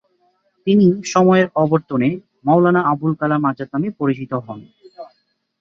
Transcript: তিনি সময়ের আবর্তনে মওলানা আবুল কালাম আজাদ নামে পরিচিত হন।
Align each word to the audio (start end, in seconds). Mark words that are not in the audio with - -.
তিনি 0.67 0.85
সময়ের 1.05 1.47
আবর্তনে 1.55 2.09
মওলানা 2.45 2.81
আবুল 2.91 3.13
কালাম 3.19 3.41
আজাদ 3.49 3.69
নামে 3.73 3.89
পরিচিত 3.99 4.31
হন। 4.45 4.59